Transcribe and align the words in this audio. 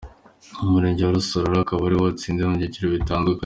Umurenge 0.63 1.01
wa 1.03 1.15
Rusororo 1.17 1.57
akaba 1.61 1.81
ari 1.87 1.95
wo 1.97 2.03
watsinze 2.05 2.41
mu 2.43 2.57
byiciro 2.57 2.87
bitandukanye. 2.95 3.39